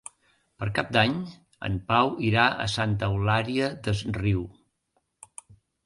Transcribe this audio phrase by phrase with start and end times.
[0.61, 1.13] Per Cap d'Any
[1.69, 4.45] en Pau irà a Santa Eulària des Riu.